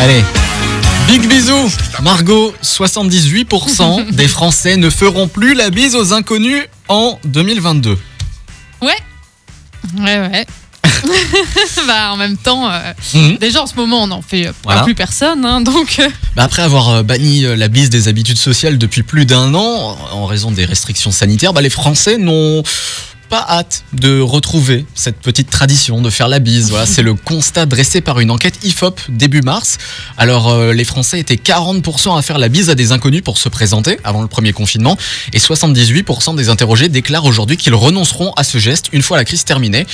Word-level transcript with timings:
Allez. 0.00 0.22
Big 1.08 1.26
bisous 1.28 1.70
Margot, 2.02 2.54
78% 2.62 4.10
des 4.12 4.28
Français 4.28 4.76
ne 4.76 4.90
feront 4.90 5.26
plus 5.28 5.54
la 5.54 5.70
bise 5.70 5.94
aux 5.96 6.12
inconnus 6.12 6.64
en 6.88 7.18
2022. 7.24 7.98
Ouais. 8.82 8.88
Ouais, 9.98 10.18
ouais. 10.20 10.46
bah, 11.86 12.12
en 12.12 12.16
même 12.16 12.36
temps, 12.36 12.70
euh, 12.70 12.92
Mhm. 13.14 13.36
déjà 13.38 13.62
en 13.62 13.66
ce 13.66 13.74
moment, 13.74 14.02
on 14.02 14.06
n'en 14.08 14.22
fait 14.22 14.46
euh, 14.46 14.50
pas 14.52 14.56
Voilà. 14.64 14.82
plus 14.82 14.94
personne. 14.94 15.44
hein, 15.44 15.60
donc, 15.60 15.96
euh, 15.98 16.08
Bah, 16.36 16.44
après 16.44 16.62
avoir 16.62 17.02
banni 17.04 17.42
la 17.42 17.68
bise 17.68 17.90
des 17.90 18.08
habitudes 18.08 18.38
sociales 18.38 18.78
depuis 18.78 19.02
plus 19.02 19.24
d'un 19.26 19.54
an, 19.54 19.96
en 20.12 20.26
raison 20.26 20.50
des 20.50 20.64
restrictions 20.64 21.10
sanitaires, 21.10 21.52
bah, 21.52 21.60
les 21.62 21.70
Français 21.70 22.18
n'ont 22.18 22.62
pas 23.28 23.44
hâte 23.48 23.84
de 23.92 24.20
retrouver 24.20 24.86
cette 24.94 25.18
petite 25.20 25.50
tradition 25.50 26.00
de 26.00 26.10
faire 26.10 26.28
la 26.28 26.38
bise. 26.38 26.70
Voilà, 26.70 26.86
c'est 26.86 27.02
le 27.02 27.14
constat 27.14 27.66
dressé 27.66 28.00
par 28.00 28.20
une 28.20 28.30
enquête 28.30 28.58
IFOP 28.64 29.00
début 29.08 29.42
mars. 29.42 29.78
Alors, 30.16 30.48
euh, 30.48 30.72
les 30.72 30.84
Français 30.84 31.20
étaient 31.20 31.34
40% 31.36 32.16
à 32.18 32.22
faire 32.22 32.38
la 32.38 32.48
bise 32.48 32.70
à 32.70 32.74
des 32.74 32.92
inconnus 32.92 33.22
pour 33.22 33.36
se 33.38 33.48
présenter 33.48 33.98
avant 34.04 34.22
le 34.22 34.28
premier 34.28 34.52
confinement, 34.52 34.96
et 35.32 35.38
78% 35.38 36.36
des 36.36 36.48
interrogés 36.48 36.88
déclarent 36.88 37.24
aujourd'hui 37.26 37.56
qu'ils 37.56 37.74
renonceront 37.74 38.32
à 38.36 38.44
ce 38.44 38.58
geste 38.58 38.86
une 38.92 39.02
fois 39.02 39.16
la 39.16 39.24
crise 39.24 39.44
terminée. 39.44 39.86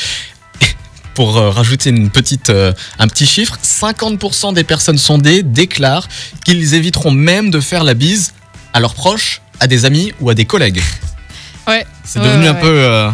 Pour 1.15 1.37
euh, 1.37 1.51
rajouter 1.51 1.91
une 1.91 2.11
petite, 2.11 2.51
euh, 2.51 2.73
un 2.99 3.07
petit 3.07 3.27
chiffre, 3.27 3.57
50% 3.63 4.53
des 4.53 4.65
personnes 4.65 4.99
sondées 4.99 5.45
déclarent 5.45 6.09
qu'ils 6.45 6.75
éviteront 6.75 7.13
même 7.13 7.51
de 7.51 7.61
faire 7.61 7.85
la 7.85 7.95
bise 7.95 8.33
à 8.73 8.81
leurs 8.81 8.95
proches, 8.95 9.41
à 9.61 9.69
des 9.69 9.85
amis 9.85 10.13
ou 10.21 10.29
à 10.31 10.35
des 10.35 10.45
collègues. 10.45 10.83
ouais. 11.69 11.87
C'est 12.05 12.19
Ouais, 12.19 12.27
devenu 12.27 12.43
ouais, 12.43 12.49
un 12.49 12.55
ouais. 12.55 12.61
peu... 12.61 12.67
euh, 12.69 13.11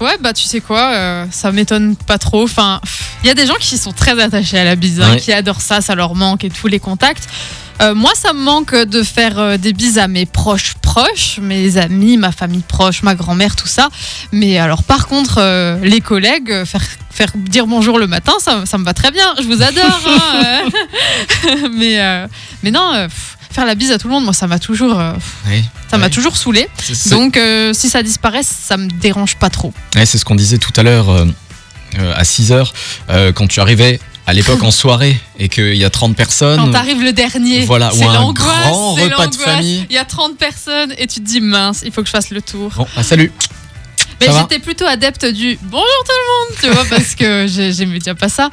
Ouais, 0.00 0.16
bah 0.20 0.32
tu 0.32 0.44
sais 0.44 0.60
quoi, 0.60 0.92
euh, 0.94 1.26
ça 1.30 1.52
m'étonne 1.52 1.94
pas 1.94 2.16
trop. 2.16 2.44
Enfin, 2.44 2.80
il 3.22 3.26
y 3.26 3.30
a 3.30 3.34
des 3.34 3.46
gens 3.46 3.56
qui 3.60 3.76
sont 3.76 3.92
très 3.92 4.18
attachés 4.20 4.58
à 4.58 4.64
la 4.64 4.74
bise, 4.74 5.00
hein, 5.00 5.12
Ouais. 5.12 5.18
qui 5.20 5.30
adorent 5.32 5.60
ça, 5.60 5.80
ça 5.82 5.94
leur 5.94 6.14
manque 6.14 6.42
et 6.44 6.48
tous 6.50 6.68
les 6.68 6.80
contacts. 6.80 7.28
Euh, 7.82 7.94
moi, 7.94 8.10
ça 8.14 8.32
me 8.34 8.40
manque 8.40 8.74
de 8.74 9.02
faire 9.02 9.38
euh, 9.38 9.56
des 9.56 9.72
bises 9.72 9.98
à 9.98 10.06
mes 10.08 10.26
proches 10.26 10.74
proches, 10.82 11.38
mes 11.40 11.76
amis, 11.78 12.16
ma 12.18 12.30
famille 12.32 12.62
proche, 12.66 13.02
ma 13.02 13.14
grand-mère, 13.14 13.56
tout 13.56 13.66
ça. 13.68 13.88
Mais 14.32 14.58
alors, 14.58 14.82
par 14.84 15.06
contre, 15.06 15.36
euh, 15.38 15.78
les 15.82 16.00
collègues, 16.02 16.50
euh, 16.50 16.64
faire, 16.66 16.82
faire 17.10 17.30
dire 17.34 17.66
bonjour 17.66 17.98
le 17.98 18.06
matin, 18.06 18.32
ça, 18.38 18.66
ça 18.66 18.76
me 18.76 18.84
va 18.84 18.92
très 18.92 19.10
bien. 19.10 19.34
Je 19.38 19.44
vous 19.44 19.62
adore. 19.62 20.00
hein, 20.06 20.42
euh. 21.46 21.68
mais, 21.74 22.00
euh, 22.00 22.26
mais 22.62 22.70
non, 22.70 22.92
euh, 22.94 23.04
pff, 23.06 23.29
faire 23.50 23.66
la 23.66 23.74
bise 23.74 23.90
à 23.90 23.98
tout 23.98 24.08
le 24.08 24.14
monde, 24.14 24.24
moi, 24.24 24.32
ça 24.32 24.46
m'a 24.46 24.58
toujours, 24.58 24.98
euh, 24.98 25.12
oui, 25.48 25.64
ça 25.90 25.98
m'a 25.98 26.10
toujours 26.10 26.36
saoulé. 26.36 26.68
Donc, 27.10 27.36
euh, 27.36 27.72
si 27.72 27.88
ça 27.88 28.02
disparaît, 28.02 28.42
ça 28.42 28.76
me 28.76 28.88
dérange 28.88 29.36
pas 29.36 29.50
trop. 29.50 29.72
Ouais, 29.94 30.06
c'est 30.06 30.18
ce 30.18 30.24
qu'on 30.24 30.34
disait 30.34 30.58
tout 30.58 30.72
à 30.76 30.82
l'heure 30.82 31.10
euh, 31.10 31.26
à 32.14 32.22
6h, 32.22 32.72
quand 33.34 33.46
tu 33.48 33.60
arrivais 33.60 34.00
à 34.26 34.32
l'époque 34.32 34.62
en 34.62 34.70
soirée 34.70 35.18
et 35.40 35.48
qu'il 35.48 35.74
y 35.74 35.84
a 35.84 35.90
30 35.90 36.14
personnes. 36.14 36.60
Quand 36.60 36.70
t'arrives 36.70 37.02
le 37.02 37.12
dernier, 37.12 37.64
Voilà, 37.64 37.90
c'est 37.92 38.04
l'angoisse, 38.04 38.62
grand 38.62 38.96
c'est 38.96 39.04
repas 39.04 39.26
de 39.26 39.34
famille. 39.34 39.86
Il 39.90 39.94
y 39.94 39.98
a 39.98 40.04
30 40.04 40.36
personnes 40.36 40.94
et 40.98 41.08
tu 41.08 41.20
te 41.20 41.26
dis 41.26 41.40
mince, 41.40 41.82
il 41.84 41.90
faut 41.90 42.00
que 42.02 42.06
je 42.06 42.12
fasse 42.12 42.30
le 42.30 42.40
tour. 42.40 42.70
Bon, 42.76 42.86
bah, 42.94 43.02
salut 43.02 43.32
Mais 44.20 44.26
j'étais 44.38 44.58
plutôt 44.58 44.84
adepte 44.86 45.24
du 45.26 45.58
bonjour 45.62 45.86
tout 46.04 46.12
le 46.12 46.28
monde, 46.50 46.58
tu 46.60 46.68
vois, 46.70 46.84
parce 46.96 47.14
que 47.14 47.46
j'ai- 47.48 47.72
j'aimais 47.72 47.98
déjà 47.98 48.14
pas 48.14 48.28
ça. 48.28 48.50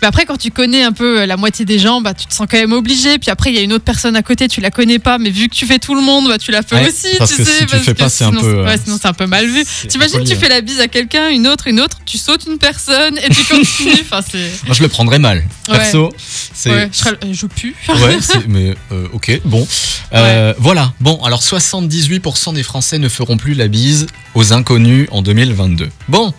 Mais 0.00 0.08
après, 0.08 0.24
quand 0.24 0.38
tu 0.38 0.50
connais 0.50 0.82
un 0.82 0.92
peu 0.92 1.26
la 1.26 1.36
moitié 1.36 1.66
des 1.66 1.78
gens, 1.78 2.00
bah, 2.00 2.14
tu 2.14 2.24
te 2.24 2.32
sens 2.32 2.46
quand 2.50 2.56
même 2.56 2.72
obligé. 2.72 3.18
Puis 3.18 3.30
après, 3.30 3.50
il 3.50 3.56
y 3.56 3.58
a 3.58 3.62
une 3.62 3.74
autre 3.74 3.84
personne 3.84 4.16
à 4.16 4.22
côté, 4.22 4.48
tu 4.48 4.62
la 4.62 4.70
connais 4.70 4.98
pas, 4.98 5.18
mais 5.18 5.28
vu 5.28 5.48
que 5.50 5.54
tu 5.54 5.66
fais 5.66 5.78
tout 5.78 5.94
le 5.94 6.00
monde, 6.00 6.26
bah, 6.28 6.38
tu 6.38 6.50
la 6.50 6.62
fais 6.62 6.76
Ouais, 6.76 6.88
aussi, 6.88 7.08
parce 7.18 7.32
tu 7.32 7.36
que 7.36 7.44
sais. 7.44 7.52
si 7.52 7.58
tu 7.60 7.66
parce 7.66 7.82
fais 7.84 7.92
pas, 7.94 8.08
c'est 8.08 8.24
un 8.24 8.32
peu, 8.32 8.46
euh, 8.60 8.64
Ouais, 8.64 8.76
sinon 8.82 8.96
c'est 9.00 9.08
un 9.08 9.12
peu 9.12 9.26
mal 9.26 9.46
vu. 9.46 9.62
T'imagines, 9.88 10.24
tu 10.24 10.36
fais 10.36 10.48
la 10.48 10.62
bise 10.62 10.80
à 10.80 10.88
quelqu'un, 10.88 11.28
une 11.28 11.46
autre, 11.46 11.66
une 11.66 11.80
autre, 11.80 11.98
tu 12.06 12.16
sautes 12.16 12.46
une 12.46 12.56
personne 12.56 13.18
et 13.18 13.28
tu 13.28 13.44
continues. 13.44 13.92
enfin, 14.00 14.20
c'est. 14.26 14.50
Moi, 14.64 14.74
je 14.74 14.82
le 14.82 14.88
prendrais 14.88 15.18
mal. 15.18 15.44
Ouais. 15.68 15.76
Perso, 15.76 16.10
c'est. 16.54 16.70
Ouais, 16.70 16.90
je, 16.92 17.08
euh, 17.10 17.32
je 17.32 17.46
pue. 17.46 17.76
Ouais, 17.90 18.16
mais 18.48 18.74
euh, 18.92 19.06
ok, 19.12 19.38
bon. 19.44 19.68
Euh, 20.14 20.54
Voilà, 20.58 20.92
bon, 21.00 21.22
alors 21.24 21.42
78% 21.42 22.54
des 22.54 22.62
Français 22.62 22.98
ne 22.98 23.08
feront 23.10 23.36
plus 23.36 23.52
la 23.54 23.68
bise 23.68 24.06
aux 24.34 24.52
inconnus 24.54 25.08
en 25.10 25.22
2022. 25.22 25.88
Bon, 26.08 26.32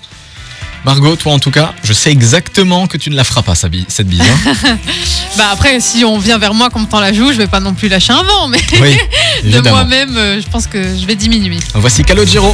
Margot, 0.84 1.16
toi 1.16 1.34
en 1.34 1.40
tout 1.40 1.52
cas, 1.52 1.74
je 1.84 1.94
sais 1.94 2.12
exactement 2.12 2.88
que 2.88 2.98
tu 2.98 3.10
ne 3.12 3.16
la 3.16 3.24
feras 3.24 3.44
pas, 3.44 3.54
cette 3.56 3.72
bise. 4.08 4.22
hein. 4.22 4.78
Bah 5.38 5.50
après, 5.54 5.80
si 5.80 6.04
on 6.04 6.18
vient 6.18 6.38
vers 6.38 6.54
moi 6.54 6.70
qu'on 6.70 6.80
me 6.80 6.86
tend 6.88 7.00
la 7.00 7.14
joue, 7.14 7.32
je 7.32 7.38
vais 7.38 7.48
pas 7.48 7.60
non 7.62 7.74
plus 7.74 7.88
lâcher 7.88 8.12
un 8.12 8.24
vent, 8.24 8.48
mais 8.50 8.60
oui, 8.82 8.98
de 9.52 9.62
moi-même, 9.70 10.18
euh, 10.18 10.42
je 10.42 10.48
pense 10.50 10.68
que 10.68 10.82
je 10.84 11.06
vais 11.06 11.16
diminuer. 11.16 11.58
Voici 11.76 12.04
Calogero. 12.04 12.54